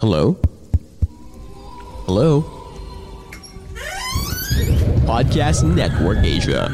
[0.00, 0.36] Hello?
[2.06, 2.42] Hello?
[5.02, 6.70] Podcast Network Asia.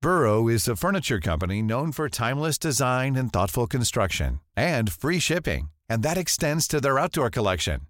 [0.00, 5.70] Burrow is a furniture company known for timeless design and thoughtful construction and free shipping,
[5.88, 7.80] and that extends to their outdoor collection.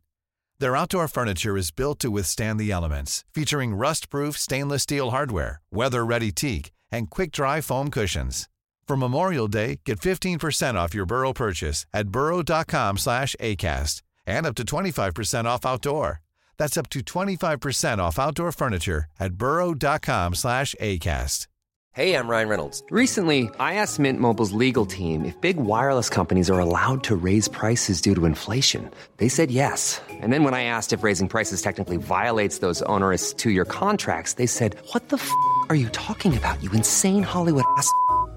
[0.59, 6.33] Their outdoor furniture is built to withstand the elements, featuring rust-proof stainless steel hardware, weather-ready
[6.33, 8.49] teak, and quick-dry foam cushions.
[8.89, 14.55] For Memorial Day, get 15% off your Burrow purchase at burrow.com slash ACAST and up
[14.55, 16.23] to 25% off outdoor.
[16.57, 21.49] That's up to 25% off outdoor furniture at burrow.com slash ACAST.
[21.93, 22.83] Hey, I'm Ryan Reynolds.
[22.91, 27.49] Recently, I asked Mint Mobile's legal team if big wireless companies are allowed to raise
[27.49, 28.91] prices due to inflation.
[29.19, 30.01] They said yes.
[30.09, 34.47] And then when I asked if raising prices technically violates those onerous two-year contracts, they
[34.47, 35.31] said, what the f***
[35.69, 37.91] are you talking about, you insane Hollywood ass?"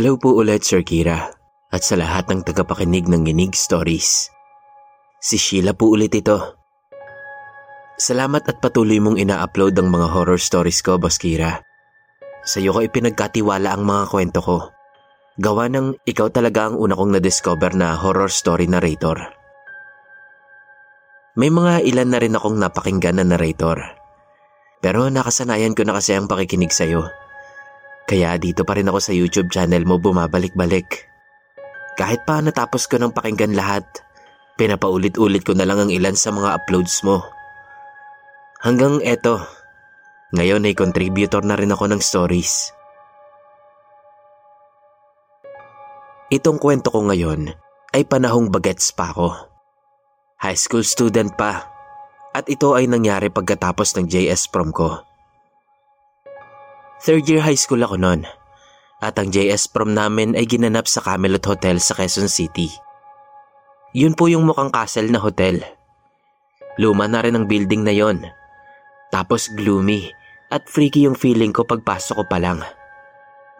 [0.00, 1.28] Hello po ulit Sir Kira
[1.68, 4.32] at sa lahat ng tagapakinig ng Ginig Stories.
[5.20, 6.56] Si Sheila po ulit ito.
[8.00, 11.60] Salamat at patuloy mong ina-upload ang mga horror stories ko, Boss Kira.
[12.48, 14.58] Sa iyo ko ipinagkatiwala ang mga kwento ko.
[15.36, 19.20] Gawa ng ikaw talaga ang una kong na-discover na horror story narrator.
[21.36, 23.84] May mga ilan na rin akong napakinggan na narrator.
[24.80, 27.19] Pero nakasanayan ko na kasi ang pakikinig sa'yo.
[28.10, 31.06] Kaya dito pa rin ako sa YouTube channel mo bumabalik-balik.
[31.94, 33.86] Kahit pa natapos ko ng pakinggan lahat,
[34.58, 37.22] pinapaulit-ulit ko na lang ang ilan sa mga uploads mo.
[38.66, 39.38] Hanggang eto,
[40.34, 42.74] ngayon ay contributor na rin ako ng stories.
[46.34, 47.54] Itong kwento ko ngayon
[47.94, 49.38] ay panahong bagets pa ako.
[50.42, 51.62] High school student pa
[52.34, 55.09] at ito ay nangyari pagkatapos ng JS prom ko.
[57.00, 58.28] Third year high school ako noon
[59.00, 62.68] at ang JS prom namin ay ginanap sa Camelot Hotel sa Quezon City.
[63.96, 65.64] Yun po yung mukhang castle na hotel.
[66.76, 68.28] Luma na rin ang building na yon.
[69.08, 70.12] Tapos gloomy
[70.52, 72.60] at freaky yung feeling ko pagpasok ko pa lang.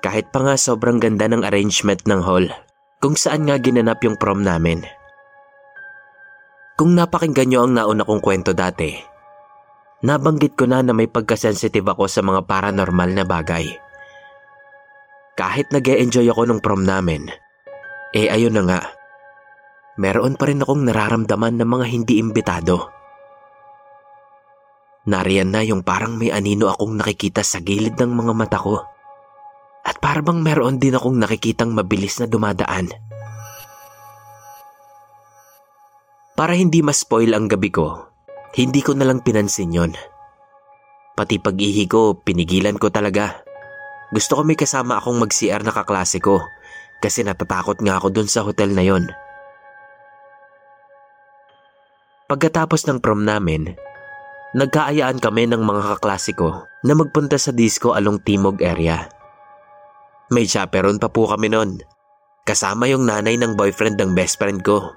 [0.05, 2.47] Kahit pa nga sobrang ganda ng arrangement ng hall
[3.01, 4.85] kung saan nga ginanap yung prom namin.
[6.77, 9.10] Kung napakinggan nyo ang nauna kong kwento dati,
[10.01, 13.69] nabanggit ko na na may pagkasensitive ako sa mga paranormal na bagay.
[15.37, 17.33] Kahit nag enjoy ako ng prom namin,
[18.13, 18.81] eh ayun na nga,
[19.97, 22.93] meron pa rin akong nararamdaman ng mga hindi imbitado.
[25.09, 28.85] Nariyan na yung parang may anino akong nakikita sa gilid ng mga mata ko.
[29.81, 32.93] At parang meron din akong nakikitang mabilis na dumadaan.
[36.37, 38.10] Para hindi ma-spoil ang gabi ko,
[38.57, 39.93] hindi ko nalang pinansin yon.
[41.15, 43.45] Pati pag-ihi ko, pinigilan ko talaga.
[44.11, 46.43] Gusto ko may kasama akong mag-CR na kaklase ko
[46.99, 49.07] kasi natatakot nga ako dun sa hotel na yon.
[52.31, 53.75] Pagkatapos ng prom namin,
[54.55, 59.11] nagkaayaan kami ng mga kaklase ko na magpunta sa disco along Timog area.
[60.31, 61.83] May chaperon pa po kami nun.
[62.47, 64.95] Kasama yung nanay ng boyfriend ng best friend ko.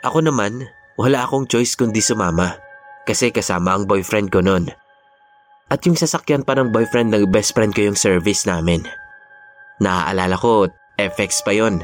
[0.00, 2.60] Ako naman, wala akong choice kundi sumama
[3.08, 4.68] kasi kasama ang boyfriend ko nun.
[5.72, 8.84] At yung sasakyan pa ng boyfriend ng best friend ko yung service namin.
[9.80, 10.68] Naaalala ko,
[11.00, 11.80] FX pa yon.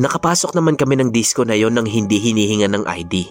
[0.00, 3.28] Nakapasok naman kami ng disco na yon nang hindi hinihinga ng ID.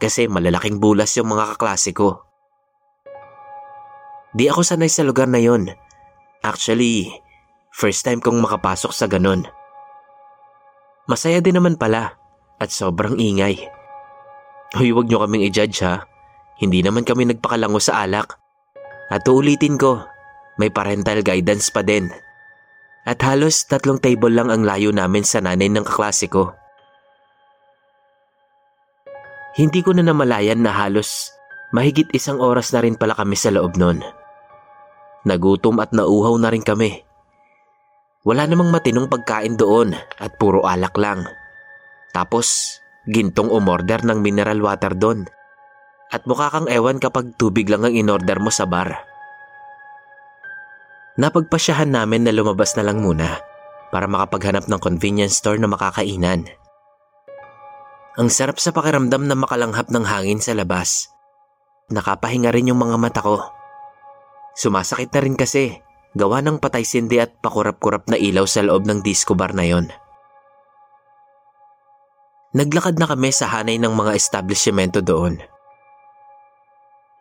[0.00, 2.24] Kasi malalaking bulas yung mga kaklase ko.
[4.34, 5.68] Di ako sanay sa lugar na yon.
[6.40, 7.12] Actually,
[7.70, 9.44] first time kong makapasok sa ganun.
[11.04, 12.19] Masaya din naman pala
[12.60, 13.56] at sobrang ingay.
[14.76, 16.04] Hoy, huwag nyo kaming i-judge ha.
[16.60, 18.36] Hindi naman kami nagpakalango sa alak.
[19.10, 20.04] At uulitin ko,
[20.60, 22.12] may parental guidance pa din.
[23.08, 26.52] At halos tatlong table lang ang layo namin sa nanay ng kaklase ko.
[29.56, 31.34] Hindi ko na namalayan na halos
[31.74, 34.04] mahigit isang oras na rin pala kami sa loob nun.
[35.26, 37.02] Nagutom at nauhaw na rin kami.
[38.22, 41.24] Wala namang matinong pagkain doon at puro alak lang.
[42.10, 45.26] Tapos, gintong umorder ng mineral water doon.
[46.10, 49.06] At mukha kang ewan kapag tubig lang ang inorder mo sa bar.
[51.20, 53.38] Napagpasyahan namin na lumabas na lang muna
[53.94, 56.50] para makapaghanap ng convenience store na makakainan.
[58.18, 61.10] Ang sarap sa pakiramdam na makalanghap ng hangin sa labas.
[61.94, 63.38] Nakapahinga rin yung mga mata ko.
[64.58, 65.78] Sumasakit na rin kasi
[66.14, 69.86] gawa ng patay sindi at pakurap-kurap na ilaw sa loob ng disco bar na yon.
[72.50, 75.38] Naglakad na kami sa hanay ng mga establishmento doon.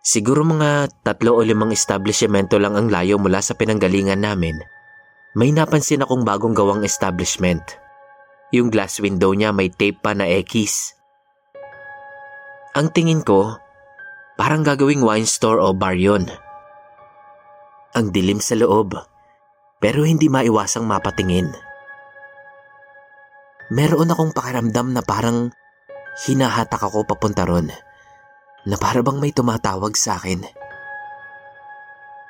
[0.01, 4.57] Siguro mga tatlo o limang establishmento lang ang layo mula sa pinanggalingan namin.
[5.37, 7.61] May napansin akong bagong gawang establishment.
[8.49, 10.97] Yung glass window niya may tape pa na X.
[12.73, 13.53] Ang tingin ko,
[14.33, 16.25] parang gagawing wine store o bar yun.
[17.93, 18.97] Ang dilim sa loob,
[19.77, 21.68] pero hindi maiwasang mapatingin.
[23.69, 25.53] Meron akong pakiramdam na parang
[26.25, 27.69] hinahatak ako papunta ron
[28.65, 30.41] na para bang may tumatawag sa akin.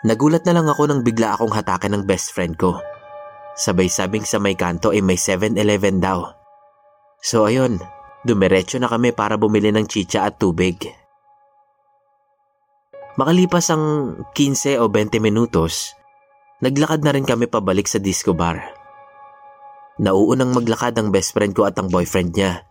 [0.03, 2.79] Nagulat na lang ako nang bigla akong hatakan ng best friend ko.
[3.55, 6.27] Sabay sabing sa may kanto ay may 7-Eleven daw.
[7.19, 7.83] So ayun,
[8.23, 10.79] dumiretso na kami para bumili ng chicha at tubig.
[13.19, 15.91] Makalipas ang 15 o 20 minutos,
[16.63, 18.78] naglakad na rin kami pabalik sa disco bar.
[19.99, 22.63] Nauunang maglakad ang best friend ko at ang boyfriend niya.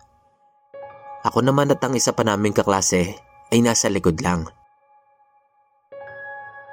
[1.29, 3.21] Ako naman at ang isa pa naming kaklase
[3.53, 4.49] ay nasa likod lang.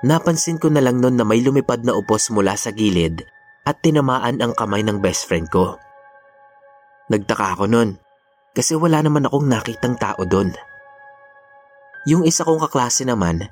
[0.06, 3.26] Napansin ko na lang noon na may lumipad na upos mula sa gilid
[3.68, 5.76] at tinamaan ang kamay ng best friend ko.
[7.12, 8.00] Nagtaka ako noon
[8.56, 10.56] kasi wala naman akong nakitang tao doon.
[12.08, 13.50] Yung isa kong kaklase naman,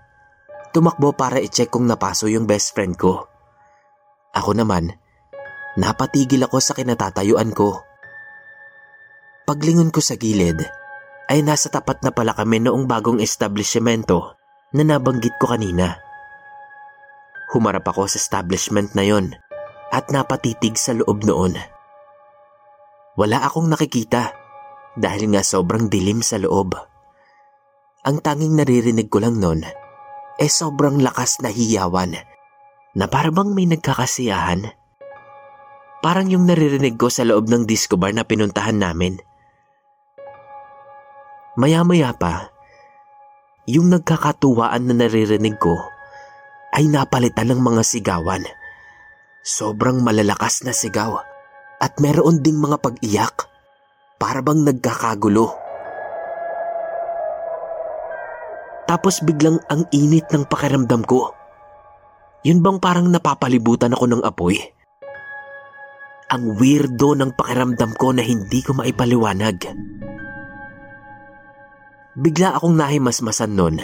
[0.71, 3.27] tumakbo para i-check kung napaso yung best friend ko.
[4.31, 4.93] Ako naman,
[5.79, 7.81] napatigil ako sa kinatatayuan ko.
[9.43, 10.63] Paglingon ko sa gilid,
[11.27, 14.37] ay nasa tapat na pala kami noong bagong establishmento
[14.75, 15.99] na nabanggit ko kanina.
[17.53, 19.35] Humarap ako sa establishment na yon
[19.93, 21.53] at napatitig sa loob noon.
[23.13, 24.33] Wala akong nakikita
[24.97, 26.73] dahil nga sobrang dilim sa loob.
[28.03, 29.63] Ang tanging naririnig ko lang noon
[30.41, 32.17] ay sobrang lakas na hiyawan
[32.97, 34.82] na parang may nagkakasiyahan.
[36.03, 39.23] Parang yung naririnig ko sa loob ng disco bar na pinuntahan namin.
[41.55, 42.51] Maya-maya pa,
[43.63, 45.79] yung nagkakatuwaan na naririnig ko
[46.75, 48.43] ay napalitan ng mga sigawan.
[49.47, 51.23] Sobrang malalakas na sigaw
[51.79, 53.47] at meron ding mga pag-iyak
[54.19, 55.55] para bang nagkakagulo.
[58.83, 61.31] Tapos biglang ang init ng pakiramdam ko.
[62.43, 64.59] Yun bang parang napapalibutan ako ng apoy?
[66.33, 69.69] Ang weirdo ng pakiramdam ko na hindi ko maipaliwanag.
[72.17, 73.77] Bigla akong nahimasmasan nun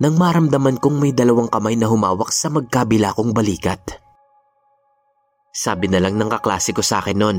[0.00, 4.00] nang maramdaman kong may dalawang kamay na humawak sa magkabila kong balikat.
[5.52, 7.38] Sabi na lang ng kaklase ko sa akin nun,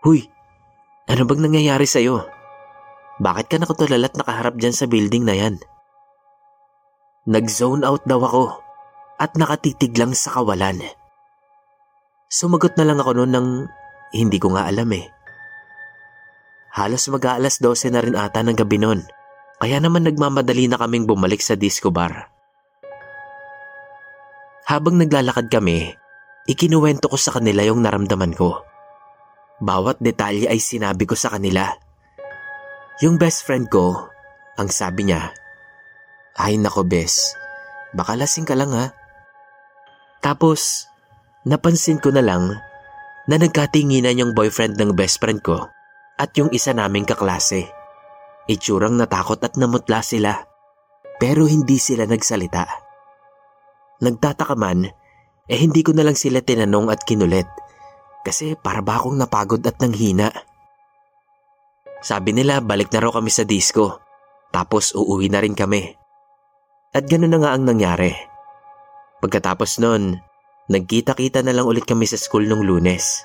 [0.00, 0.24] Huy,
[1.04, 2.24] ano bang nangyayari sa'yo?
[3.20, 5.60] Bakit ka nakutulala at nakaharap dyan sa building na yan?
[7.28, 8.44] Nag-zone out daw ako
[9.20, 11.03] at nakatitig lang sa kawalan.
[12.28, 13.48] Sumagot na lang ako noon ng
[14.14, 15.06] hindi ko nga alam eh.
[16.74, 19.06] Halos mag-aalas 12 na rin ata ng gabi noon.
[19.62, 22.28] Kaya naman nagmamadali na kaming bumalik sa disco bar.
[24.66, 25.94] Habang naglalakad kami,
[26.50, 28.64] ikinuwento ko sa kanila yung naramdaman ko.
[29.62, 31.70] Bawat detalye ay sinabi ko sa kanila.
[33.00, 34.10] Yung best friend ko,
[34.58, 35.30] ang sabi niya,
[36.34, 37.38] Ay nako bes,
[37.94, 38.90] baka lasing ka lang ha.
[40.18, 40.90] Tapos,
[41.44, 42.56] napansin ko na lang
[43.28, 45.68] na nagkatinginan yung boyfriend ng best friend ko
[46.20, 47.68] at yung isa naming kaklase.
[48.44, 50.44] Itsurang natakot at namutla sila,
[51.16, 52.68] pero hindi sila nagsalita.
[54.04, 54.84] Nagtataka man,
[55.48, 57.48] eh hindi ko na lang sila tinanong at kinulit
[58.24, 60.32] kasi para ba akong napagod at nanghina.
[62.04, 64.00] Sabi nila balik na raw kami sa disco,
[64.52, 65.92] tapos uuwi na rin kami.
[66.92, 68.12] At ganoon na nga ang nangyari.
[69.24, 70.20] Pagkatapos nun,
[70.68, 73.24] nagkita-kita na lang ulit kami sa school nung lunes.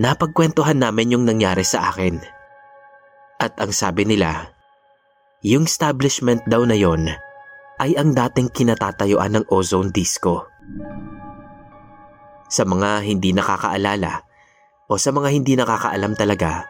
[0.00, 2.16] Napagkwentuhan namin yung nangyari sa akin.
[3.36, 4.48] At ang sabi nila,
[5.44, 7.08] yung establishment daw na yon
[7.80, 10.48] ay ang dating kinatatayuan ng ozone disco.
[12.48, 14.24] Sa mga hindi nakakaalala
[14.88, 16.64] o sa mga hindi nakakaalam talaga,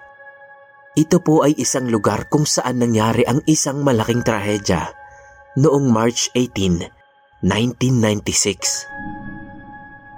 [0.98, 4.90] ito po ay isang lugar kung saan nangyari ang isang malaking trahedya
[5.54, 6.99] noong March 18,
[7.40, 8.84] 1996.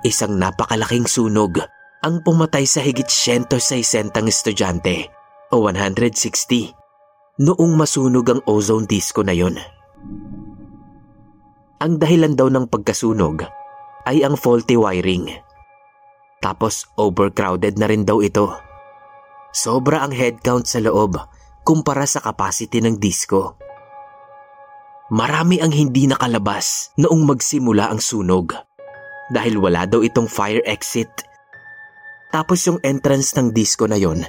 [0.02, 1.62] Isang napakalaking sunog
[2.02, 5.06] ang pumatay sa higit 160 estudyante
[5.54, 6.74] o 160
[7.38, 9.54] noong masunog ang ozone disco na yon.
[11.78, 13.46] Ang dahilan daw ng pagkasunog
[14.02, 15.30] ay ang faulty wiring.
[16.42, 18.50] Tapos overcrowded na rin daw ito.
[19.54, 21.14] Sobra ang headcount sa loob
[21.62, 23.61] kumpara sa capacity ng disco.
[25.12, 28.56] Marami ang hindi nakalabas noong magsimula ang sunog
[29.28, 31.12] dahil wala daw itong fire exit.
[32.32, 34.24] Tapos yung entrance ng disco na yon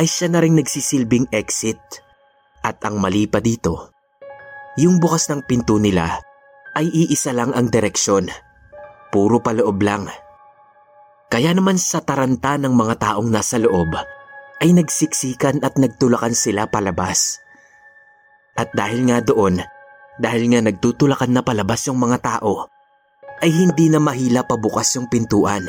[0.00, 1.76] ay siya na rin nagsisilbing exit.
[2.64, 3.92] At ang mali pa dito,
[4.80, 6.16] yung bukas ng pinto nila
[6.72, 8.32] ay iisa lang ang direksyon.
[9.12, 10.08] Puro paloob lang.
[11.28, 13.92] Kaya naman sa taranta ng mga taong nasa loob
[14.64, 17.44] ay nagsiksikan at nagtulakan sila palabas.
[18.56, 19.60] At dahil nga doon,
[20.20, 22.70] dahil nga nagtutulakan na palabas yung mga tao,
[23.42, 25.66] ay hindi na mahila pabukas yung pintuan.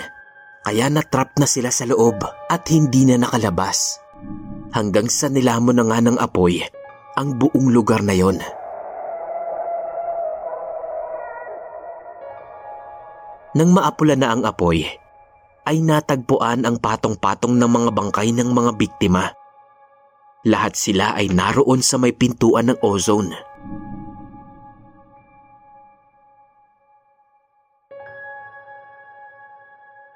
[0.65, 4.01] Kaya natrap na sila sa loob at hindi na nakalabas.
[4.73, 6.61] Hanggang sa nilamon na nga ng apoy
[7.15, 8.37] ang buong lugar na yon.
[13.55, 14.83] Nang maapula na ang apoy,
[15.63, 19.31] ay natagpuan ang patong-patong ng mga bangkay ng mga biktima.
[20.45, 23.31] Lahat sila ay naroon sa may pintuan ng ozone.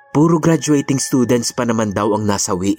[0.09, 2.73] Puro graduating students pa naman daw ang nasawi.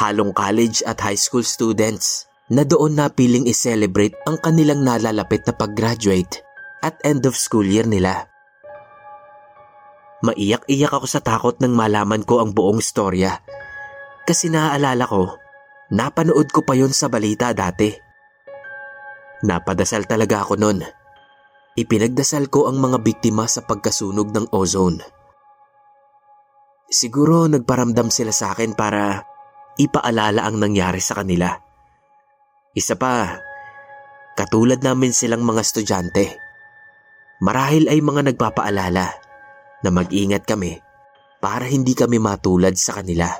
[0.00, 6.40] Halong college at high school students na doon napiling i-celebrate ang kanilang nalalapit na pag-graduate
[6.80, 8.32] at end of school year nila.
[10.24, 13.36] Maiyak-iyak ako sa takot nang malaman ko ang buong storya.
[14.24, 15.36] Kasi naaalala ko,
[15.92, 17.92] napanood ko pa yon sa balita dati.
[19.44, 20.80] Napadasal talaga ako nun.
[21.76, 25.15] Ipinagdasal ko ang mga biktima sa pagkasunog ng ozone.
[26.86, 29.26] Siguro nagparamdam sila sa akin para
[29.74, 31.50] ipaalala ang nangyari sa kanila.
[32.78, 33.42] Isa pa,
[34.38, 36.38] katulad namin silang mga estudyante.
[37.42, 39.06] Marahil ay mga nagpapaalala
[39.82, 40.78] na mag-ingat kami
[41.42, 43.34] para hindi kami matulad sa kanila.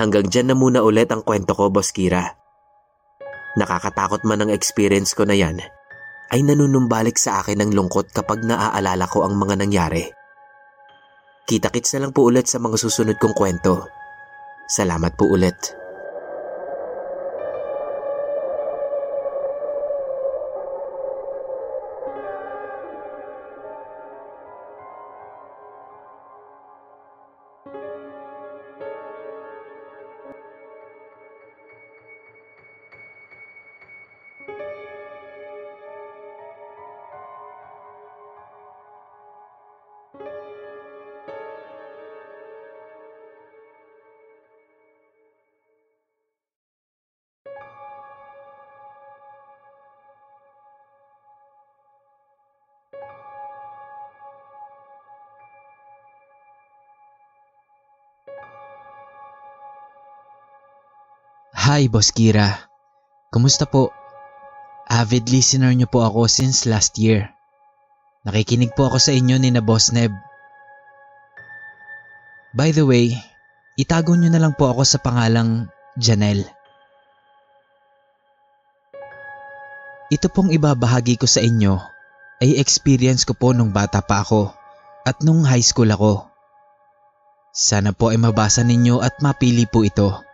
[0.00, 2.24] Hanggang dyan na muna ulit ang kwento ko, Boss Kira.
[3.58, 5.58] Nakakatakot man ang experience ko na yan
[6.28, 10.04] ay nanunumbalik sa akin ng lungkot kapag naaalala ko ang mga nangyari.
[11.48, 13.88] Kita-kits na lang po ulit sa mga susunod kong kwento.
[14.68, 15.56] Salamat po ulit.
[61.68, 62.64] Hi, Boss Kira.
[63.28, 63.92] Kumusta po?
[64.88, 67.28] Avid listener niyo po ako since last year.
[68.24, 70.08] Nakikinig po ako sa inyo ni na Boss Neb.
[72.56, 73.12] By the way,
[73.76, 75.68] itago niyo na lang po ako sa pangalang
[76.00, 76.48] Janelle.
[80.08, 81.76] Ito pong ibabahagi ko sa inyo
[82.40, 84.56] ay experience ko po nung bata pa ako
[85.04, 86.32] at nung high school ako.
[87.52, 90.27] Sana po ay mabasa ninyo at mapili po ito.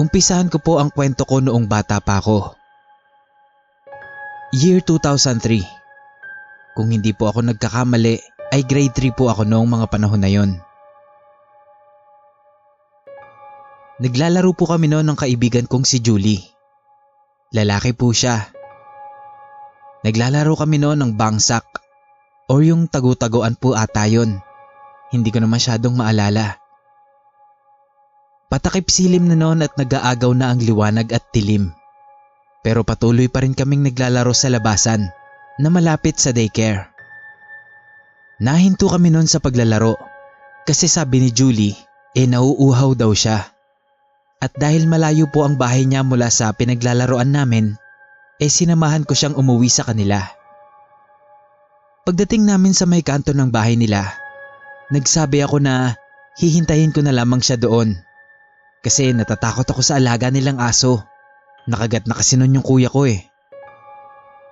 [0.00, 2.56] Umpisahan ko po ang kwento ko noong bata pa ako.
[4.56, 5.60] Year 2003.
[6.72, 8.16] Kung hindi po ako nagkakamali,
[8.48, 10.56] ay grade 3 po ako noong mga panahon na yon.
[14.00, 16.40] Naglalaro po kami noon ng kaibigan kong si Julie.
[17.52, 18.48] Lalaki po siya.
[20.00, 21.68] Naglalaro kami noon ng bangsak
[22.48, 24.40] or yung tagu-taguan po ata yun.
[25.12, 26.59] Hindi ko na masyadong maalala.
[28.50, 31.70] Patakip silim na noon at nag-aagaw na ang liwanag at tilim.
[32.66, 35.06] Pero patuloy pa rin kaming naglalaro sa labasan
[35.62, 36.90] na malapit sa daycare.
[38.42, 39.94] Nahinto kami noon sa paglalaro
[40.66, 41.78] kasi sabi ni Julie
[42.18, 43.46] eh nauuhaw daw siya.
[44.40, 47.76] At dahil malayo po ang bahay niya mula sa pinaglalaroan namin,
[48.40, 50.24] eh sinamahan ko siyang umuwi sa kanila.
[52.08, 54.10] Pagdating namin sa may kanto ng bahay nila,
[54.88, 55.94] nagsabi ako na
[56.40, 58.09] hihintayin ko na lamang siya doon.
[58.80, 61.04] Kasi natatakot ako sa alaga nilang aso.
[61.68, 63.20] Nakagat na kasi nun yung kuya ko eh.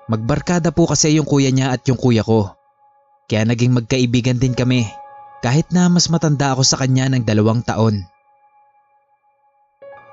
[0.09, 2.53] Magbarkada po kasi yung kuya niya at yung kuya ko.
[3.29, 4.89] Kaya naging magkaibigan din kami
[5.45, 8.09] kahit na mas matanda ako sa kanya ng dalawang taon.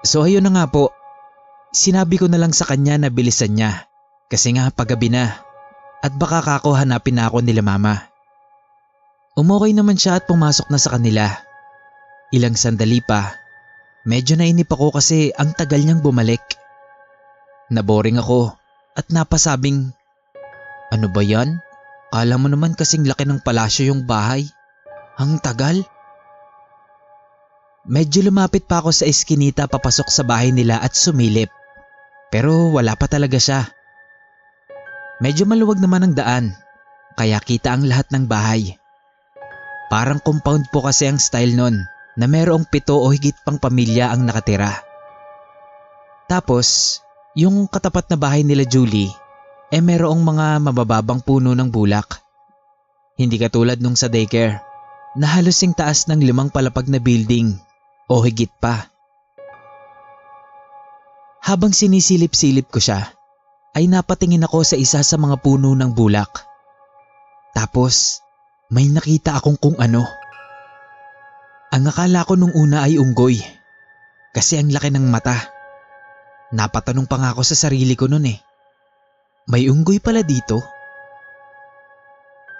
[0.05, 0.93] So ayun na nga po,
[1.73, 3.89] sinabi ko na lang sa kanya na bilisan niya
[4.29, 5.41] kasi nga paggabi na
[6.05, 8.05] at baka kako hanapin na ako nila mama.
[9.35, 11.27] Umukay naman siya at pumasok na sa kanila.
[12.29, 13.44] Ilang sandali pa,
[14.05, 16.41] medyo nainip ako kasi ang tagal niyang bumalik.
[17.73, 18.53] Naboring ako
[18.93, 19.91] at napasabing,
[20.93, 21.59] Ano ba yan?
[22.13, 24.45] Kala mo naman kasing laki ng palasyo yung bahay.
[25.17, 25.83] Ang tagal.
[27.89, 31.49] Medyo lumapit pa ako sa eskinita papasok sa bahay nila at sumilip.
[32.29, 33.67] Pero wala pa talaga siya.
[35.19, 36.45] Medyo maluwag naman ang daan,
[37.17, 38.77] kaya kita ang lahat ng bahay.
[39.91, 44.23] Parang compound po kasi ang style nun na merong pito o higit pang pamilya ang
[44.23, 44.71] nakatira.
[46.25, 46.99] Tapos,
[47.35, 49.11] yung katapat na bahay nila Julie,
[49.69, 52.23] eh merong mga mabababang puno ng bulak.
[53.19, 54.63] Hindi katulad nung sa daycare,
[55.15, 57.55] na halos sing taas ng limang palapag na building
[58.11, 58.91] o higit pa.
[61.45, 63.13] Habang sinisilip-silip ko siya,
[63.75, 66.47] ay napatingin ako sa isa sa mga puno ng bulak.
[67.53, 68.23] Tapos,
[68.71, 70.07] may nakita akong kung ano.
[71.75, 73.43] Ang akala ko nung una ay unggoy.
[74.31, 75.35] Kasi ang laki ng mata.
[76.55, 78.39] Napatanong pa nga ako sa sarili ko nun eh.
[79.51, 80.63] May unggoy pala dito?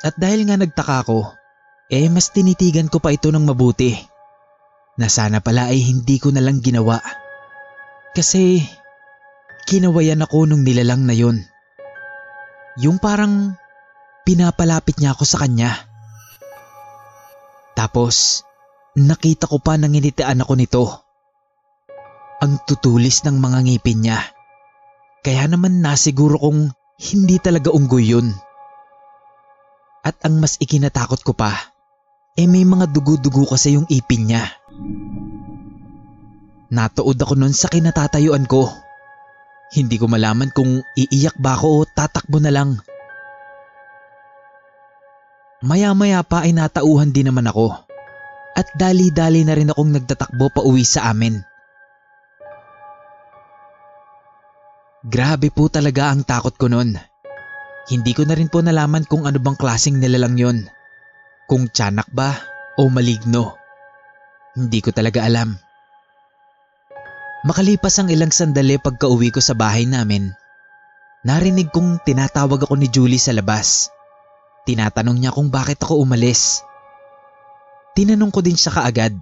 [0.03, 1.31] At dahil nga nagtaka ko,
[1.87, 3.95] eh mas tinitigan ko pa ito ng mabuti.
[4.99, 6.99] Na sana pala ay hindi ko na lang ginawa.
[8.11, 8.59] Kasi
[9.63, 11.39] kinawayan ako nung nilalang na yon.
[12.83, 13.55] Yung parang
[14.27, 15.71] pinapalapit niya ako sa kanya.
[17.79, 18.44] Tapos
[18.95, 20.83] nakita ko pa nanginitian ako nito.
[22.39, 24.19] Ang tutulis ng mga ngipin niya.
[25.23, 26.71] Kaya naman nasiguro kong
[27.11, 28.31] hindi talaga unggoy yun.
[30.05, 31.51] At ang mas ikinatakot ko pa,
[32.37, 34.43] eh may mga dugo-dugo kasi yung ipin niya.
[36.69, 38.69] Natuod ako nun sa kinatatayuan ko.
[39.73, 42.77] Hindi ko malaman kung iiyak ba ako o tatakbo na lang.
[45.65, 47.84] Maya-maya pa ay natauhan din naman ako.
[48.55, 51.43] At dali-dali na rin akong nagtatakbo pa uwi sa amin.
[55.05, 56.97] Grabe po talaga ang takot ko nun.
[57.85, 60.65] Hindi ko na rin po nalaman kung ano bang klaseng nilalang yon.
[61.45, 62.33] Kung tiyanak ba
[62.81, 63.53] o maligno.
[64.57, 65.53] Hindi ko talaga alam.
[67.45, 70.33] Makalipas ang ilang sandali pagka uwi ko sa bahay namin,
[71.21, 73.93] narinig kong tinatawag ako ni Julie sa labas.
[74.65, 76.65] Tinatanong niya kung bakit ako umalis.
[77.95, 79.15] Tinanong ko din siya kaagad.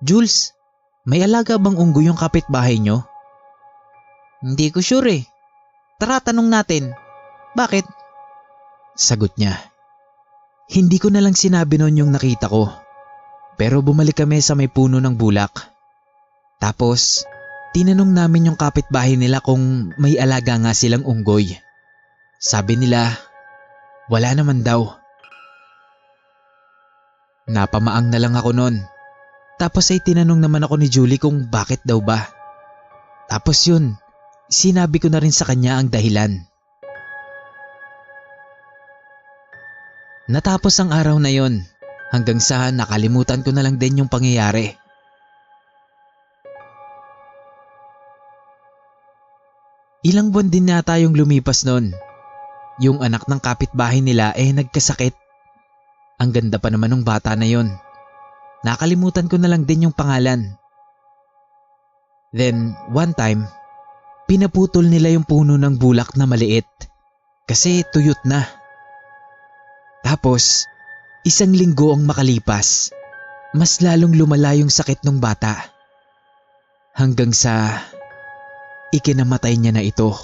[0.00, 0.56] Jules,
[1.04, 3.04] may alaga bang unggoy yung kapitbahay nyo?
[4.40, 5.22] Hindi ko sure eh.
[6.00, 6.96] Tara tanong natin.
[7.52, 7.84] Bakit?
[8.96, 9.56] Sagot niya.
[10.68, 12.72] Hindi ko na lang sinabi noon yung nakita ko.
[13.60, 15.52] Pero bumalik kami sa may puno ng bulak.
[16.56, 17.28] Tapos,
[17.76, 21.52] tinanong namin yung kapitbahay nila kung may alaga nga silang unggoy.
[22.40, 23.12] Sabi nila,
[24.08, 25.03] wala naman daw.
[27.44, 28.80] Napamaang na lang ako noon.
[29.60, 32.24] Tapos ay tinanong naman ako ni Julie kung bakit daw ba.
[33.28, 34.00] Tapos yun,
[34.48, 36.40] sinabi ko na rin sa kanya ang dahilan.
[40.24, 41.60] Natapos ang araw na yon
[42.08, 44.72] hanggang sa nakalimutan ko na lang din yung pangyayari.
[50.04, 51.92] Ilang buwan din yata yung lumipas noon.
[52.80, 55.23] Yung anak ng kapitbahay nila eh nagkasakit.
[56.22, 57.70] Ang ganda pa naman ng bata na yon.
[58.62, 60.56] Nakalimutan ko na lang din yung pangalan.
[62.34, 63.46] Then, one time,
[64.26, 66.66] pinaputol nila yung puno ng bulak na maliit
[67.44, 68.42] kasi tuyot na.
[70.02, 70.66] Tapos,
[71.22, 72.90] isang linggo ang makalipas,
[73.54, 75.56] mas lalong lumala yung sakit ng bata.
[76.94, 77.84] Hanggang sa
[78.94, 80.14] ikinamatay niya na ito.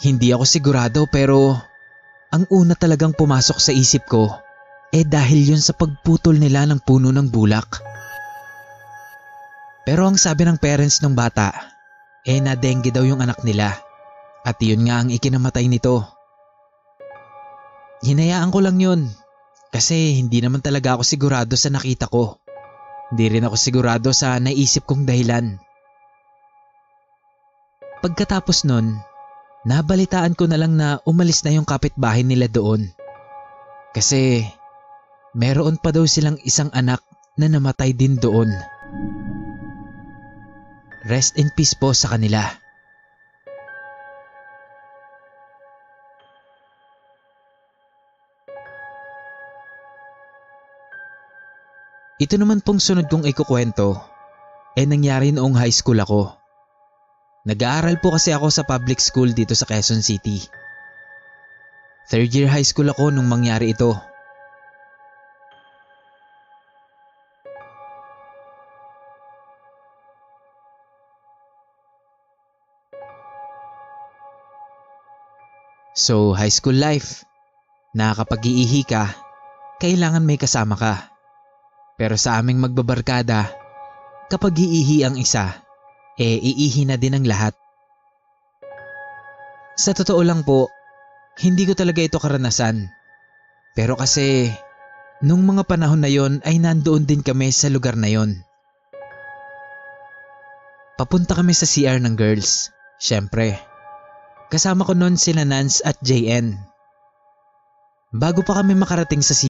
[0.00, 1.60] Hindi ako sigurado pero
[2.32, 4.32] ang una talagang pumasok sa isip ko
[4.90, 7.78] eh dahil yun sa pagputol nila ng puno ng bulak.
[9.84, 11.52] Pero ang sabi ng parents ng bata,
[12.26, 13.76] eh na dengue daw yung anak nila
[14.40, 16.04] at yun nga ang ikinamatay nito.
[18.00, 19.02] hinayaan ko lang yun.
[19.70, 22.42] Kasi hindi naman talaga ako sigurado sa nakita ko.
[23.14, 25.62] Hindi rin ako sigurado sa naisip kong dahilan.
[28.02, 28.98] Pagkatapos nun,
[29.66, 32.88] nabalitaan ko na lang na umalis na yung kapitbahay nila doon.
[33.92, 34.46] Kasi
[35.36, 37.02] meron pa daw silang isang anak
[37.36, 38.48] na namatay din doon.
[41.04, 42.44] Rest in peace po sa kanila.
[52.20, 53.96] Ito naman pong sunod kong ikukwento
[54.78, 56.39] eh nangyari noong high school ako.
[57.40, 60.44] Nag-aaral po kasi ako sa public school dito sa Quezon City.
[62.12, 63.96] Third year high school ako nung mangyari ito.
[75.96, 77.24] So, high school life.
[77.96, 79.16] Nakakapag-iihi ka,
[79.80, 81.08] kailangan may kasama ka.
[81.96, 83.48] Pero sa aming magbabarkada,
[84.28, 85.69] kapag iihi ang isa,
[86.20, 87.56] eh iihi na din ang lahat.
[89.80, 90.68] Sa totoo lang po,
[91.40, 92.92] hindi ko talaga ito karanasan.
[93.72, 94.52] Pero kasi,
[95.24, 98.44] nung mga panahon na yon ay nandoon din kami sa lugar na yon.
[101.00, 102.68] Papunta kami sa CR ng girls,
[103.00, 103.56] syempre.
[104.52, 106.60] Kasama ko noon sila Nance at JN.
[108.12, 109.49] Bago pa kami makarating sa CR,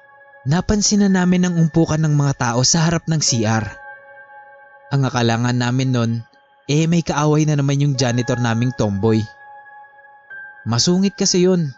[0.47, 3.65] napansin na namin ang umpukan ng mga tao sa harap ng CR.
[4.91, 6.11] Ang akalangan namin nun,
[6.67, 9.21] eh may kaaway na naman yung janitor naming tomboy.
[10.67, 11.73] Masungit kasi yun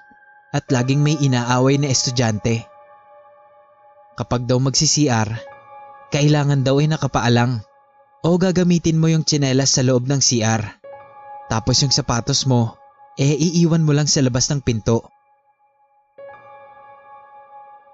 [0.52, 2.65] at laging may inaaway na estudyante.
[4.13, 5.30] Kapag daw magsi-CR,
[6.13, 7.65] kailangan daw ay nakapaalang
[8.21, 10.62] o gagamitin mo yung tsinelas sa loob ng CR.
[11.49, 12.78] Tapos yung sapatos mo,
[13.17, 15.12] eh iiwan mo lang sa labas ng pinto.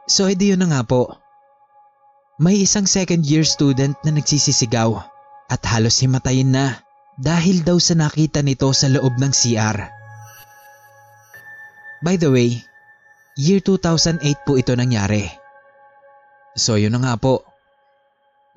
[0.09, 1.21] So edi yun na nga po.
[2.41, 4.97] May isang second year student na nagsisisigaw
[5.53, 6.81] at halos himatayin na
[7.21, 9.77] dahil daw sa nakita nito sa loob ng CR.
[12.01, 12.57] By the way,
[13.37, 15.29] year 2008 po ito nangyari.
[16.57, 17.45] So yun na nga po.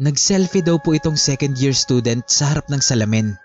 [0.00, 3.36] Nag-selfie daw po itong second year student sa harap ng salamin.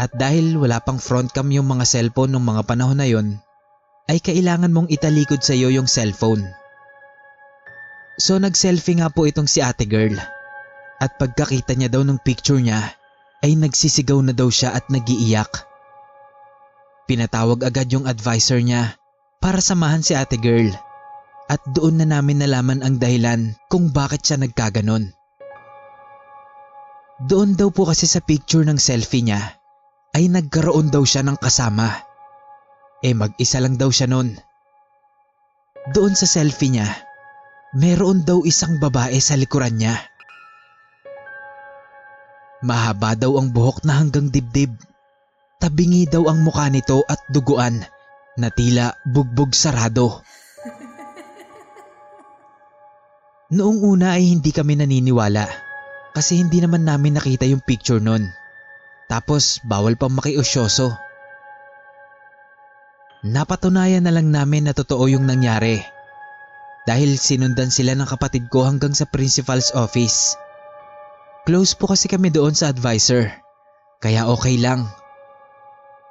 [0.00, 3.36] At dahil wala pang front cam yung mga cellphone ng mga panahon na yon,
[4.08, 6.59] ay kailangan mong italikod sa iyo yung cellphone.
[8.20, 10.12] So nag-selfie nga po itong si ate girl.
[11.00, 12.92] At pagkakita niya daw ng picture niya,
[13.40, 15.48] ay nagsisigaw na daw siya at nagiiyak.
[17.08, 19.00] Pinatawag agad yung advisor niya
[19.40, 20.68] para samahan si ate girl.
[21.48, 25.16] At doon na namin nalaman ang dahilan kung bakit siya nagkaganon.
[27.24, 29.40] Doon daw po kasi sa picture ng selfie niya
[30.12, 32.04] ay nagkaroon daw siya ng kasama.
[33.00, 34.36] Eh mag-isa lang daw siya nun.
[35.96, 36.86] Doon sa selfie niya,
[37.70, 39.94] meron daw isang babae sa likuran niya.
[42.60, 44.76] Mahaba daw ang buhok na hanggang dibdib.
[45.60, 47.84] Tabingi daw ang mukha nito at duguan
[48.36, 50.10] na tila bugbog sarado.
[53.56, 55.48] Noong una ay hindi kami naniniwala
[56.12, 58.28] kasi hindi naman namin nakita yung picture nun.
[59.08, 60.92] Tapos bawal pang makiusyoso.
[63.20, 65.99] Napatunayan na lang namin na totoo yung nangyari.
[66.88, 70.36] Dahil sinundan sila ng kapatid ko hanggang sa principal's office.
[71.44, 73.28] Close po kasi kami doon sa advisor.
[74.00, 74.88] Kaya okay lang.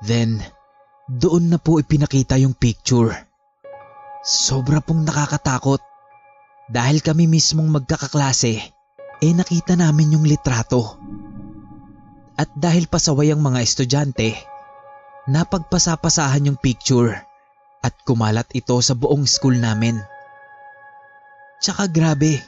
[0.06, 0.42] Then,
[1.10, 3.14] doon na po ipinakita yung picture.
[4.22, 5.82] Sobra pong nakakatakot.
[6.70, 8.62] Dahil kami mismong magkakaklase,
[9.20, 11.02] eh nakita namin yung litrato.
[12.38, 14.38] At dahil pasaway ang mga estudyante,
[15.26, 17.26] napagpasapasahan yung picture
[17.82, 20.00] at kumalat ito sa buong school namin.
[21.60, 22.40] Tsaka grabe,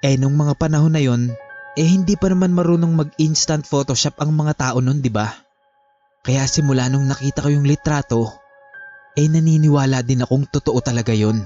[0.00, 1.28] eh nung mga panahon na yon,
[1.76, 5.28] eh hindi pa naman marunong mag-instant photoshop ang mga tao nun, di ba?
[6.24, 8.32] Kaya simula nung nakita ko yung litrato,
[9.12, 11.44] eh naniniwala din akong totoo talaga yon.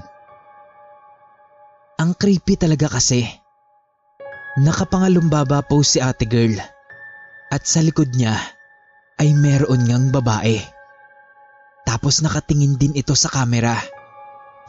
[1.99, 3.27] Ang creepy talaga kasi.
[4.55, 6.55] Nakapangalumbaba po si ate girl
[7.51, 8.39] at sa likod niya
[9.19, 10.63] ay meron ngang babae.
[11.83, 13.98] Tapos nakatingin din ito sa kamera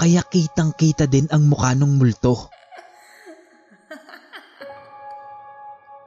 [0.01, 2.49] kaya kitang kita din ang mukha ng multo.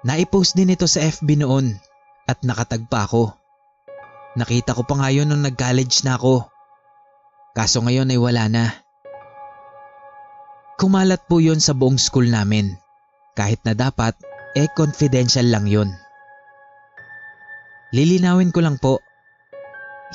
[0.01, 1.77] Naipost din ito sa FB noon
[2.25, 3.38] at nakatagpa ako.
[4.34, 6.49] Nakita ko pa nga yun nung nag-college na ako.
[7.53, 8.65] Kaso ngayon ay wala na.
[10.82, 12.73] Kumalat po yon sa buong school namin.
[13.38, 14.17] Kahit na dapat,
[14.58, 15.93] eh confidential lang yon.
[17.93, 19.06] Lilinawin ko lang po.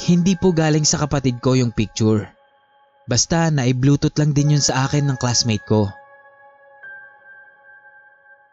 [0.03, 2.38] Hindi po galing sa kapatid ko yung picture.
[3.09, 5.89] Basta na-bluetooth lang din yun sa akin ng classmate ko.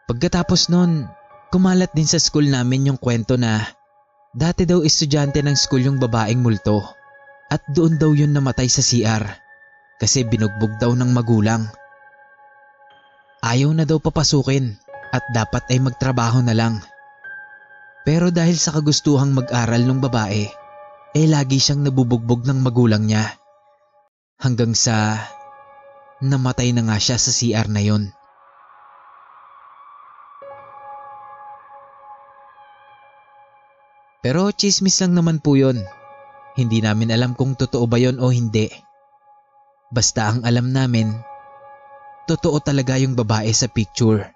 [0.08, 1.04] Pagkatapos nun,
[1.52, 3.68] kumalat din sa school namin yung kwento na
[4.32, 6.80] dati daw estudyante ng school yung babaeng multo
[7.52, 9.22] at doon daw yun namatay sa CR
[10.00, 11.68] kasi binugbog daw ng magulang.
[13.44, 14.80] Ayaw na daw papasukin
[15.12, 16.80] at dapat ay magtrabaho na lang.
[18.06, 20.46] Pero dahil sa kagustuhang mag-aral ng babae,
[21.12, 23.34] eh lagi siyang nabubugbog ng magulang niya.
[24.36, 25.16] Hanggang sa
[26.20, 28.12] namatay na nga siya sa CR na yon.
[34.20, 35.80] Pero chismis lang naman po yon.
[36.56, 38.68] Hindi namin alam kung totoo ba yon o hindi.
[39.88, 41.14] Basta ang alam namin,
[42.26, 44.26] totoo talaga yung babae sa picture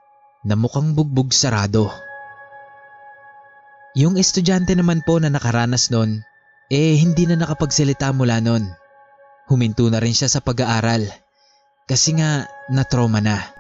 [0.47, 1.91] na mukhang bugbog sarado.
[3.99, 6.23] Yung estudyante naman po na nakaranas nun,
[6.71, 8.80] eh hindi na nakapagsalita mula nun.
[9.51, 11.11] Huminto na rin siya sa pag-aaral
[11.91, 13.51] kasi nga na-trauma na.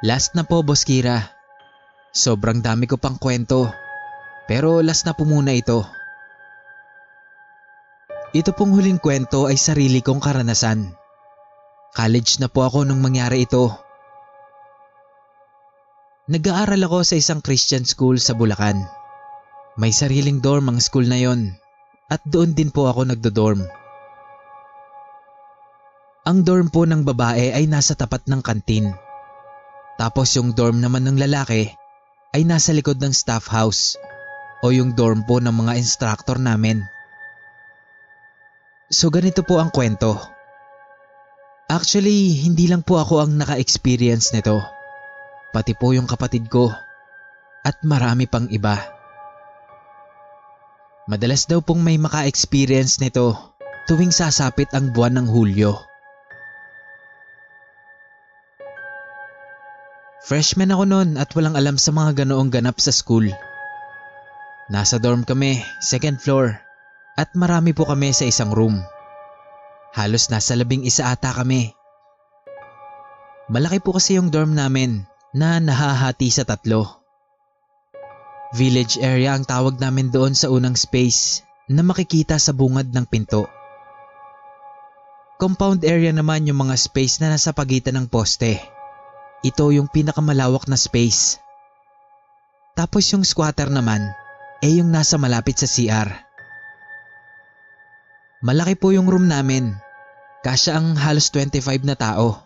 [0.00, 1.28] Last na po, Boss Kira.
[2.16, 3.68] Sobrang dami ko pang kwento.
[4.48, 5.84] Pero last na po muna ito.
[8.32, 10.99] Ito pong huling kwento ay sarili kong karanasan.
[11.90, 13.74] College na po ako nung mangyari ito.
[16.30, 18.78] Nag-aaral ako sa isang Christian school sa Bulacan.
[19.74, 21.50] May sariling dorm ang school na yon
[22.06, 23.66] at doon din po ako nagdo-dorm.
[26.30, 28.94] Ang dorm po ng babae ay nasa tapat ng kantin.
[29.98, 31.74] Tapos yung dorm naman ng lalaki
[32.30, 33.98] ay nasa likod ng staff house
[34.62, 36.86] o yung dorm po ng mga instructor namin.
[38.94, 40.39] So ganito po ang kwento.
[41.70, 44.58] Actually, hindi lang po ako ang naka-experience nito.
[45.54, 46.74] Pati po yung kapatid ko.
[47.62, 48.74] At marami pang iba.
[51.06, 53.54] Madalas daw pong may maka-experience nito
[53.86, 55.78] tuwing sasapit ang buwan ng Hulyo.
[60.26, 63.30] Freshman ako noon at walang alam sa mga ganoong ganap sa school.
[64.74, 66.58] Nasa dorm kami, second floor,
[67.14, 68.82] at marami po kami sa isang room.
[69.90, 71.74] Halos nasa labing isa ata kami.
[73.50, 75.02] Malaki po kasi yung dorm namin
[75.34, 77.02] na nahahati sa tatlo.
[78.54, 83.46] Village area ang tawag namin doon sa unang space na makikita sa bungad ng pinto.
[85.42, 88.62] Compound area naman yung mga space na nasa pagitan ng poste.
[89.42, 91.42] Ito yung pinakamalawak na space.
[92.78, 94.04] Tapos yung squatter naman,
[94.62, 96.29] eh yung nasa malapit sa CR.
[98.40, 99.76] Malaki po yung room namin.
[100.40, 102.40] Kasya ang halos 25 na tao.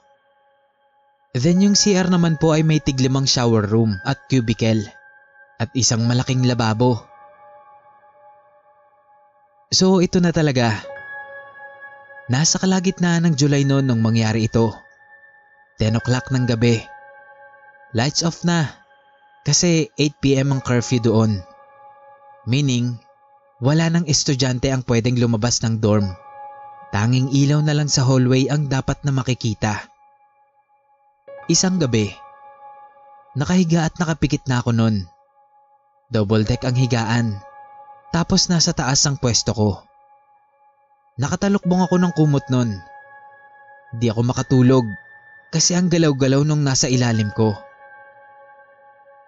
[1.34, 4.82] Then yung CR naman po ay may tiglimang shower room at cubicle
[5.58, 7.06] at isang malaking lababo.
[9.70, 10.82] So ito na talaga.
[12.26, 14.74] Nasa kalagitnaan ng July noon nung mangyari ito.
[15.78, 16.82] 10 o'clock ng gabi.
[17.94, 18.66] Lights off na
[19.46, 21.38] kasi 8pm ang curfew doon.
[22.50, 22.98] Meaning,
[23.62, 26.10] wala nang estudyante ang pwedeng lumabas ng dorm.
[26.94, 29.82] Tanging ilaw na lang sa hallway ang dapat na makikita.
[31.50, 32.14] Isang gabi,
[33.34, 35.04] nakahiga at nakapikit na ako nun.
[36.08, 37.42] Double deck ang higaan,
[38.14, 39.70] tapos nasa taas ang pwesto ko.
[41.18, 42.78] Nakatalukbong ako ng kumot nun.
[43.94, 44.86] Di ako makatulog
[45.54, 47.54] kasi ang galaw-galaw nung nasa ilalim ko.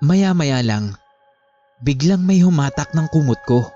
[0.03, 0.99] Maya-maya lang,
[1.83, 3.76] biglang may humatak ng kumot ko.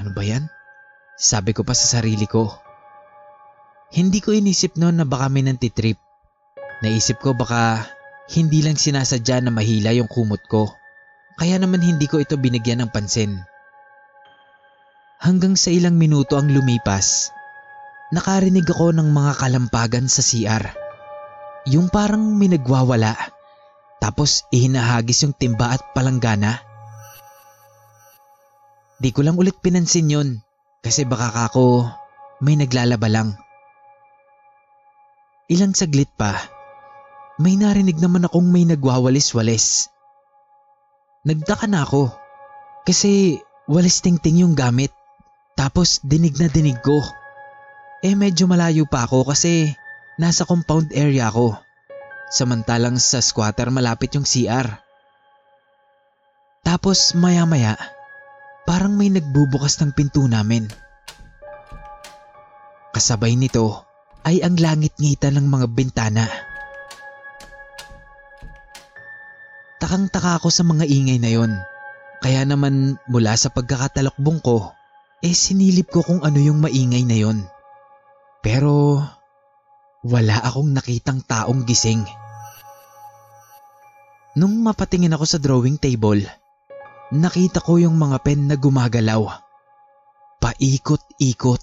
[0.00, 0.48] Ano ba yan?
[1.18, 2.48] Sabi ko pa sa sarili ko.
[3.92, 6.00] Hindi ko inisip noon na baka may nantitrip.
[6.80, 7.84] Naisip ko baka
[8.32, 10.72] hindi lang sinasadya na mahila yung kumot ko.
[11.36, 13.36] Kaya naman hindi ko ito binigyan ng pansin.
[15.22, 17.30] Hanggang sa ilang minuto ang lumipas,
[18.10, 20.64] nakarinig ako ng mga kalampagan sa CR.
[21.70, 23.14] Yung parang may nagwawala,
[24.02, 26.71] tapos ihinahagis yung timba at palanggana.
[29.02, 30.28] Di ko lang ulit pinansin yun
[30.78, 31.90] kasi baka kako
[32.38, 33.34] may naglalaba lang.
[35.50, 36.38] Ilang saglit pa,
[37.42, 39.90] may narinig naman akong may nagwawalis-walis.
[41.26, 42.14] Nagtaka na ako
[42.86, 44.94] kasi walis tingting yung gamit.
[45.58, 47.02] Tapos dinig na dinig ko.
[48.06, 49.74] Eh medyo malayo pa ako kasi
[50.14, 51.58] nasa compound area ako.
[52.30, 54.78] Samantalang sa squatter malapit yung CR.
[56.62, 57.74] Tapos maya maya,
[58.62, 60.70] parang may nagbubukas ng pinto namin.
[62.92, 63.82] Kasabay nito
[64.22, 66.26] ay ang langit ngita ng mga bintana.
[69.82, 71.52] Takang-taka ako sa mga ingay na yon.
[72.22, 74.70] Kaya naman mula sa pagkakatalakbong ko,
[75.26, 77.42] eh sinilip ko kung ano yung maingay na yon.
[78.46, 79.02] Pero
[80.06, 82.06] wala akong nakitang taong gising.
[84.38, 86.22] Nung mapatingin ako sa drawing table,
[87.12, 89.28] nakita ko yung mga pen na gumagalaw.
[90.40, 91.62] Paikot-ikot.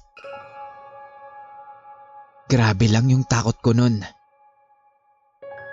[2.49, 4.05] Grabe lang yung takot ko nun.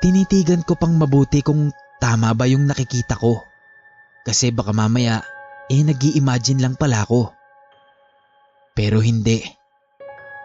[0.00, 3.40] Tinitigan ko pang mabuti kung tama ba yung nakikita ko.
[4.24, 5.20] Kasi baka mamaya,
[5.68, 7.32] eh nag imagine lang pala ako.
[8.76, 9.44] Pero hindi.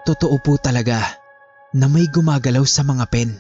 [0.08, 1.04] Totoo po talaga
[1.72, 3.32] na may gumagalaw sa mga pen.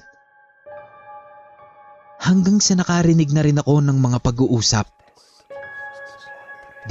[2.21, 5.00] Hanggang sa nakarinig na rin ako ng mga pag-uusap.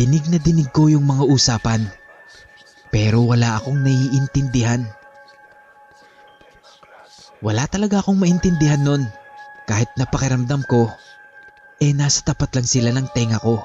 [0.00, 1.84] Dinig na dinig ko yung mga usapan.
[2.88, 4.88] Pero wala akong naiintindihan.
[7.44, 9.04] Wala talaga akong maintindihan nun.
[9.68, 10.88] Kahit napakiramdam ko,
[11.84, 13.60] eh nasa tapat lang sila ng tenga ko.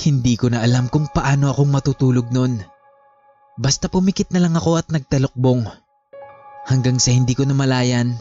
[0.00, 2.64] Hindi ko na alam kung paano akong matutulog nun.
[3.60, 5.68] Basta pumikit na lang ako at nagtalokbong.
[6.64, 8.16] Hanggang sa hindi ko namalayan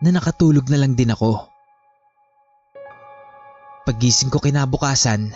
[0.00, 1.57] na nakatulog na lang din ako.
[3.88, 5.32] Pagising ko kinabukasan,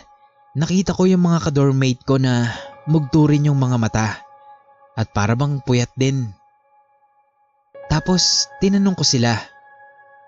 [0.52, 2.52] nakita ko yung mga kadormate ko na
[2.84, 4.20] mugturin yung mga mata
[4.92, 6.28] at para bang puyat din.
[7.88, 9.40] Tapos tinanong ko sila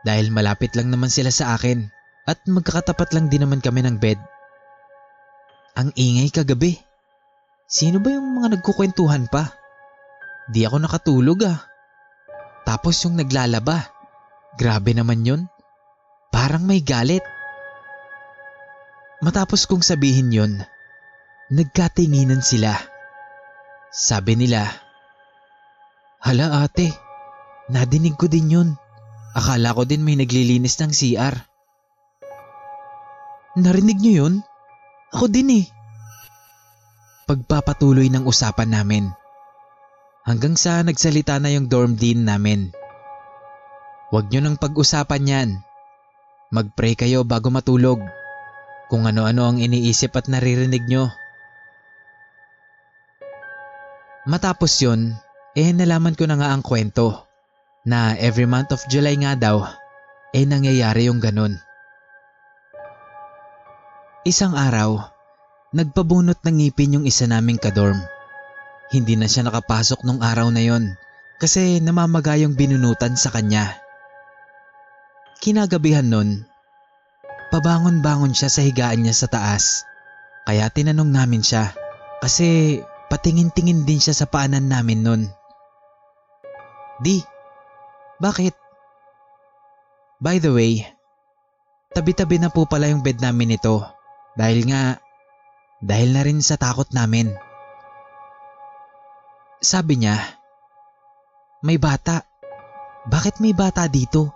[0.08, 1.84] dahil malapit lang naman sila sa akin
[2.24, 4.16] at magkakatapat lang din naman kami ng bed.
[5.76, 6.80] Ang ingay kagabi.
[7.68, 9.52] Sino ba yung mga nagkukwentuhan pa?
[10.48, 11.60] Di ako nakatulog ah.
[12.64, 13.84] Tapos yung naglalaba.
[14.56, 15.44] Grabe naman yun.
[16.32, 17.34] Parang may galit.
[19.24, 20.52] Matapos kong sabihin yun,
[21.48, 22.76] nagkatinginan sila.
[23.88, 24.68] Sabi nila,
[26.20, 26.92] Hala ate,
[27.72, 28.68] nadinig ko din yun.
[29.32, 31.40] Akala ko din may naglilinis ng CR.
[33.56, 34.34] Narinig niyo yun?
[35.16, 35.66] Ako din eh.
[37.24, 39.08] Pagpapatuloy ng usapan namin.
[40.28, 42.76] Hanggang sa nagsalita na yung dorm dean namin.
[44.12, 45.50] Huwag niyo nang pag-usapan yan.
[46.52, 48.04] Mag-pray kayo bago matulog.
[48.92, 51.09] Kung ano-ano ang iniisip at naririnig nyo.
[54.25, 55.12] Matapos yun,
[55.57, 57.25] eh nalaman ko na nga ang kwento
[57.85, 59.68] na every month of July nga daw,
[60.33, 61.61] eh nangyayari yung ganun.
[64.25, 65.05] Isang araw,
[65.77, 68.01] nagpabunot ng ngipin yung isa naming kadorm.
[68.88, 70.97] Hindi na siya nakapasok nung araw na yon
[71.37, 73.77] kasi namamaga yung binunutan sa kanya.
[75.44, 76.49] Kinagabihan nun,
[77.48, 79.85] pabangon-bangon siya sa higaan niya sa taas.
[80.44, 81.72] Kaya tinanong namin siya
[82.20, 85.22] kasi patingin-tingin din siya sa paanan namin nun.
[87.00, 87.24] Di,
[88.20, 88.54] bakit?
[90.20, 90.85] By the way,
[91.92, 93.83] tabi-tabi na po pala yung bed namin ito
[94.37, 95.00] dahil nga,
[95.80, 97.33] dahil na rin sa takot namin.
[99.64, 100.20] Sabi niya,
[101.64, 102.28] may bata.
[103.09, 104.28] Bakit may bata dito?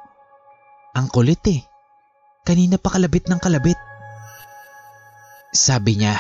[0.97, 1.68] Ang kulit eh.
[2.49, 3.77] Kanina pa kalabit ng kalabit.
[5.53, 6.17] Sabi niya,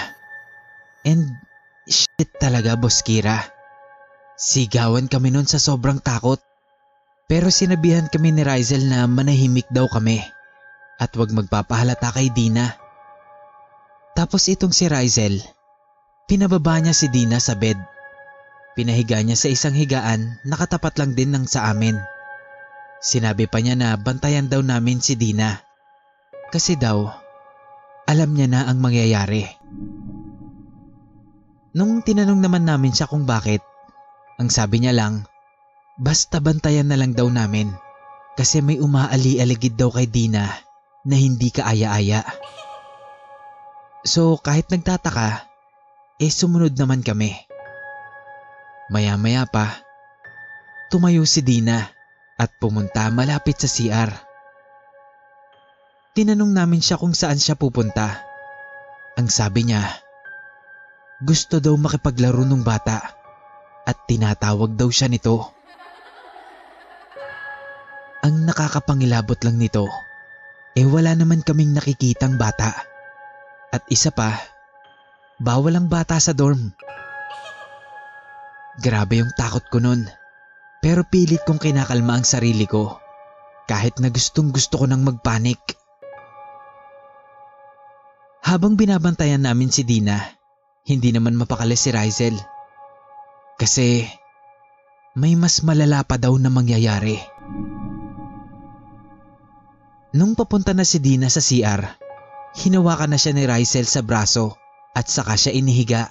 [1.08, 1.24] and
[1.88, 3.48] shit talaga boss Kira.
[4.36, 6.36] Sigawan kami nun sa sobrang takot.
[7.32, 10.20] Pero sinabihan kami ni Rizel na manahimik daw kami
[11.00, 12.76] at wag magpapahalata kay Dina.
[14.12, 15.40] Tapos itong si Rizel,
[16.28, 17.80] pinababa niya si Dina sa bed.
[18.76, 21.96] Pinahiga niya sa isang higaan nakatapat lang din ng sa amin.
[23.00, 25.67] Sinabi pa niya na bantayan daw namin si Dina.
[26.48, 27.12] Kasi daw,
[28.08, 29.44] alam niya na ang mangyayari.
[31.76, 33.60] Nung tinanong naman namin siya kung bakit,
[34.40, 35.28] ang sabi niya lang,
[36.00, 37.68] basta bantayan na lang daw namin
[38.38, 40.46] kasi may umaali-aligid daw kay Dina
[41.04, 42.22] na hindi kaaya-aya.
[44.06, 45.44] So kahit nagtataka,
[46.22, 47.34] eh sumunod naman kami.
[48.88, 49.84] Maya-maya pa,
[50.88, 51.92] tumayo si Dina
[52.38, 54.27] at pumunta malapit sa CR.
[56.18, 58.26] Tinanong namin siya kung saan siya pupunta.
[59.14, 59.86] Ang sabi niya,
[61.22, 63.14] gusto daw makipaglaro ng bata
[63.86, 65.54] at tinatawag daw siya nito.
[68.26, 69.86] Ang nakakapangilabot lang nito,
[70.74, 72.74] eh wala naman kaming nakikitang bata.
[73.70, 74.42] At isa pa,
[75.38, 76.74] bawal ang bata sa dorm.
[78.82, 80.02] Grabe yung takot ko nun.
[80.82, 82.98] Pero pilit kong kinakalma ang sarili ko
[83.70, 85.78] kahit na gustong gusto ko nang magpanik.
[88.48, 90.16] Habang binabantayan namin si Dina,
[90.88, 92.32] hindi naman mapakali si Rizel.
[93.60, 94.08] Kasi
[95.20, 97.20] may mas malala pa daw na mangyayari.
[100.16, 101.92] Nung papunta na si Dina sa CR,
[102.56, 104.56] hinawakan na siya ni Rizel sa braso
[104.96, 106.08] at saka siya inihiga.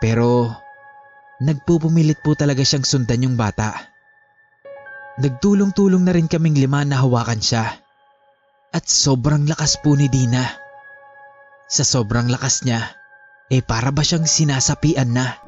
[0.00, 0.48] Pero
[1.44, 3.84] nagpupumilit po talaga siyang sundan yung bata.
[5.20, 7.83] Nagtulong-tulong na rin kaming lima na hawakan siya.
[8.74, 10.42] At sobrang lakas po ni Dina.
[11.70, 12.90] Sa sobrang lakas niya,
[13.46, 15.38] eh para ba siyang sinasapian na.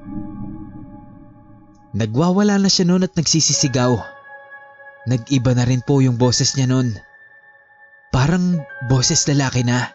[1.91, 3.99] Nagwawala na siya noon at nagsisisigaw.
[5.11, 6.95] Nag-iba na rin po yung boses niya noon.
[8.15, 9.91] Parang boses lalaki na.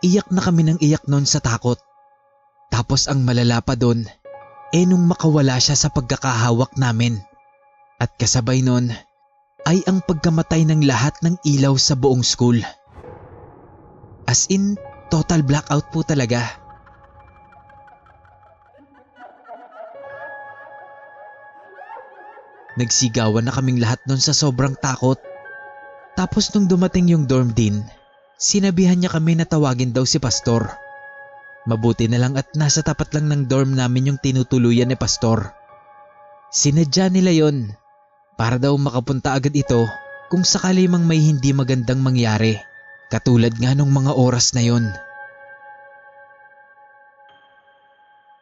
[0.00, 1.76] Iyak na kami ng iyak noon sa takot.
[2.72, 4.08] Tapos ang malala pa doon,
[4.72, 7.27] eh nung makawala siya sa pagkakahawak namin.
[7.98, 8.94] At kasabay nun
[9.66, 12.62] ay ang pagkamatay ng lahat ng ilaw sa buong school.
[14.22, 14.78] As in,
[15.10, 16.46] total blackout po talaga.
[22.78, 25.18] Nagsigawan na kaming lahat nun sa sobrang takot.
[26.14, 27.82] Tapos nung dumating yung dorm din,
[28.38, 30.70] sinabihan niya kami na tawagin daw si Pastor.
[31.66, 35.50] Mabuti na lang at nasa tapat lang ng dorm namin yung tinutuluyan ni Pastor.
[36.54, 37.74] Sinadya nila yon
[38.38, 39.90] para daw makapunta agad ito
[40.30, 42.62] kung sakali mang may hindi magandang mangyari
[43.10, 44.86] katulad nga nung mga oras na yon.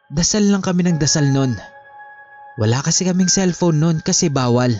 [0.07, 1.57] Dasal lang kami ng dasal nun.
[2.55, 4.71] Wala kasi kaming cellphone nun kasi bawal.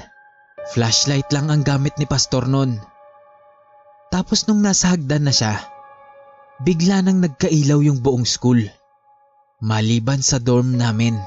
[0.72, 2.80] Flashlight lang ang gamit ni pastor nun.
[4.08, 5.60] Tapos nung nasa hagdan na siya,
[6.64, 8.60] bigla nang nagkailaw yung buong school.
[9.60, 11.20] Maliban sa dorm namin.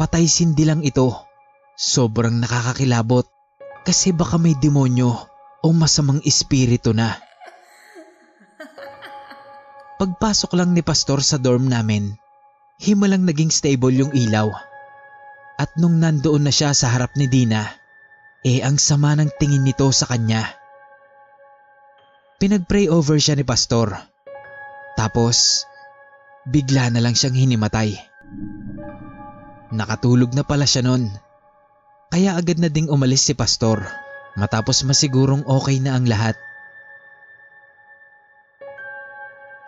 [0.00, 1.29] Patay sindi lang ito.
[1.80, 3.24] Sobrang nakakakilabot
[3.88, 5.16] kasi baka may demonyo
[5.64, 7.16] o masamang espiritu na.
[9.96, 12.20] Pagpasok lang ni Pastor sa dorm namin,
[12.84, 14.52] himalang naging stable yung ilaw.
[15.56, 17.64] At nung nandoon na siya sa harap ni Dina,
[18.44, 20.52] eh ang sama ng tingin nito sa kanya.
[22.44, 23.96] Pinag-pray over siya ni Pastor.
[25.00, 25.64] Tapos,
[26.44, 27.96] bigla na lang siyang hinimatay.
[29.72, 31.29] Nakatulog na pala siya nun.
[32.10, 33.86] Kaya agad na ding umalis si Pastor
[34.34, 36.34] matapos masigurong okay na ang lahat.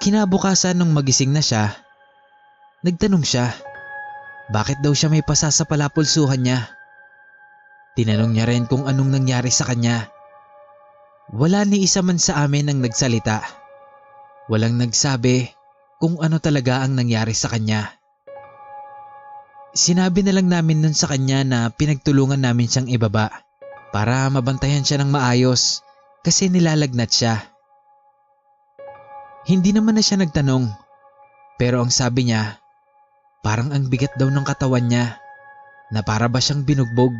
[0.02, 1.70] Kinabukasan nung magising na siya,
[2.82, 3.54] nagtanong siya,
[4.50, 6.66] bakit daw siya may pasa sa palapulsuhan niya?
[7.94, 10.10] Tinanong niya rin kung anong nangyari sa kanya.
[11.30, 13.46] Wala ni isa man sa amin ang nagsalita.
[14.50, 15.54] Walang nagsabi
[16.02, 18.01] kung ano talaga ang nangyari sa kanya.
[19.72, 23.32] Sinabi na lang namin nun sa kanya na pinagtulungan namin siyang ibaba
[23.88, 25.80] para mabantayan siya ng maayos
[26.20, 27.40] kasi nilalagnat siya.
[29.48, 30.68] Hindi naman na siya nagtanong
[31.56, 32.60] pero ang sabi niya
[33.40, 35.16] parang ang bigat daw ng katawan niya
[35.88, 37.16] na para ba siyang binugbog.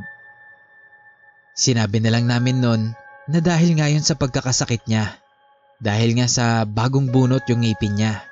[1.56, 2.82] Sinabi na lang namin nun
[3.32, 5.16] na dahil nga yun sa pagkakasakit niya
[5.80, 8.31] dahil nga sa bagong bunot yung ngipin niya.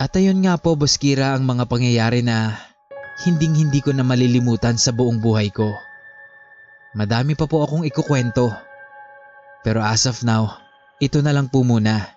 [0.00, 2.56] At ayun nga po Boskira ang mga pangyayari na
[3.20, 5.76] hinding hindi ko na malilimutan sa buong buhay ko.
[6.96, 8.48] Madami pa po akong ikukwento.
[9.60, 10.56] Pero as of now,
[11.04, 12.16] ito na lang po muna.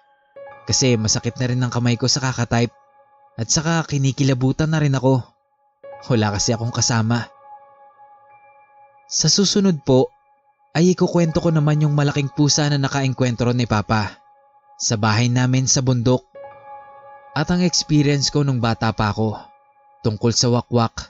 [0.63, 2.71] Kasi masakit na rin ang kamay ko sa kakatype
[3.35, 5.19] at saka kinikilabutan na rin ako.
[6.07, 7.27] Wala kasi akong kasama.
[9.11, 10.07] Sa susunod po,
[10.71, 14.23] ay ikukwento ko naman yung malaking pusa na nakaengkwentro ni Papa
[14.79, 16.32] sa bahay namin sa bundok
[17.33, 19.37] at ang experience ko nung bata pa ako
[20.05, 21.09] tungkol sa wakwak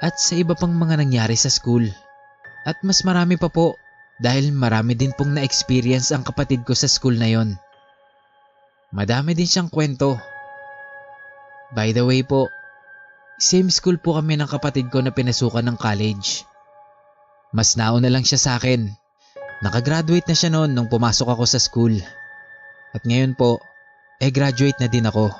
[0.00, 1.84] at sa iba pang mga nangyari sa school.
[2.64, 3.74] At mas marami pa po
[4.20, 7.56] dahil marami din pong na-experience ang kapatid ko sa school na yon.
[8.92, 10.16] Madami din siyang kwento.
[11.72, 12.50] By the way po,
[13.40, 16.44] Same school po kami ng kapatid ko na pinasukan ng college.
[17.56, 18.92] Mas nauna lang siya sa akin.
[19.64, 21.96] Nakagraduate na siya noon nung pumasok ako sa school.
[22.92, 23.64] At ngayon po,
[24.20, 25.32] eh graduate na din ako.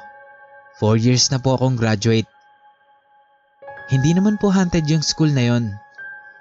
[0.81, 2.27] Four years na po akong graduate.
[3.93, 5.77] Hindi naman po haunted yung school na yon.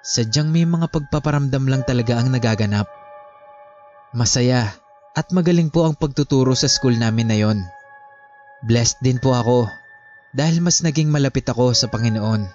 [0.00, 2.88] Sadyang may mga pagpaparamdam lang talaga ang nagaganap.
[4.16, 4.72] Masaya
[5.12, 7.58] at magaling po ang pagtuturo sa school namin na yon.
[8.64, 9.68] Blessed din po ako
[10.32, 12.48] dahil mas naging malapit ako sa Panginoon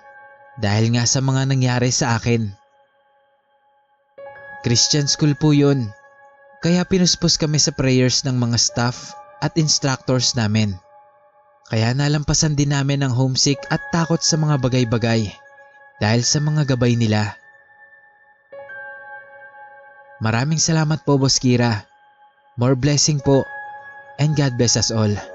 [0.59, 2.47] dahil nga sa mga nangyari sa akin.
[4.63, 5.93] Christian school po yun,
[6.65, 10.77] kaya pinuspos kami sa prayers ng mga staff at instructors namin.
[11.65, 15.33] Kaya nalampasan din namin ang homesick at takot sa mga bagay-bagay
[15.97, 17.33] dahil sa mga gabay nila.
[20.21, 21.83] Maraming salamat po Boss Kira.
[22.55, 23.43] More blessing po
[24.21, 25.34] and God bless us all.